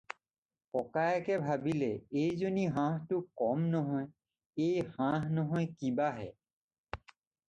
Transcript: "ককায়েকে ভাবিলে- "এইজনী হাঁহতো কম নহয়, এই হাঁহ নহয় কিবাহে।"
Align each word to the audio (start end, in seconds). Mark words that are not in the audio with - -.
"ককায়েকে 0.77 1.35
ভাবিলে- 1.45 1.99
"এইজনী 2.23 2.63
হাঁহতো 2.77 3.15
কম 3.41 3.59
নহয়, 3.73 4.07
এই 4.67 4.73
হাঁহ 4.95 5.21
নহয় 5.37 5.67
কিবাহে।" 5.79 6.29